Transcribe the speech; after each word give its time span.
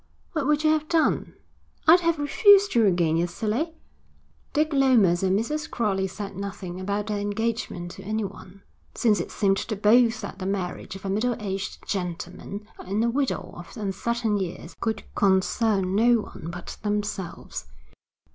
'What 0.31 0.47
would 0.47 0.63
you 0.63 0.71
have 0.71 0.87
done?' 0.89 1.35
'I'd 1.85 1.99
have 1.99 2.17
refused 2.17 2.73
you 2.73 2.87
again, 2.87 3.17
you 3.17 3.27
silly.' 3.27 3.75
Dick 4.51 4.73
Lomas 4.73 5.21
and 5.21 5.37
Mrs. 5.37 5.69
Crowley 5.69 6.07
said 6.07 6.35
nothing 6.35 6.79
about 6.81 7.05
their 7.05 7.19
engagement 7.19 7.91
to 7.91 8.03
anyone, 8.03 8.63
since 8.95 9.19
it 9.19 9.29
seemed 9.29 9.57
to 9.57 9.75
both 9.75 10.19
that 10.21 10.39
the 10.39 10.47
marriage 10.47 10.95
of 10.95 11.05
a 11.05 11.09
middle 11.11 11.35
aged 11.39 11.85
gentleman 11.87 12.65
and 12.79 13.03
a 13.03 13.09
widow 13.11 13.53
of 13.55 13.77
uncertain 13.77 14.39
years 14.39 14.75
could 14.79 15.03
concern 15.13 15.93
no 15.93 16.21
one 16.21 16.49
but 16.49 16.77
themselves. 16.81 17.67